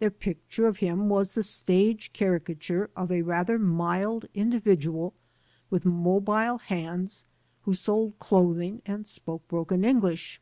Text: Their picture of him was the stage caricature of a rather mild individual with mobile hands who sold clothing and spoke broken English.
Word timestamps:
Their 0.00 0.10
picture 0.10 0.66
of 0.66 0.78
him 0.78 1.08
was 1.08 1.34
the 1.34 1.42
stage 1.44 2.12
caricature 2.12 2.90
of 2.96 3.12
a 3.12 3.22
rather 3.22 3.60
mild 3.60 4.26
individual 4.34 5.14
with 5.70 5.84
mobile 5.84 6.58
hands 6.58 7.22
who 7.60 7.72
sold 7.72 8.18
clothing 8.18 8.82
and 8.86 9.06
spoke 9.06 9.46
broken 9.46 9.84
English. 9.84 10.40